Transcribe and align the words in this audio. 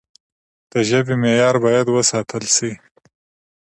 د 0.71 0.73
ژبي 0.89 1.15
معیار 1.21 1.55
باید 1.65 1.87
وساتل 1.91 2.43
سي. 2.55 2.71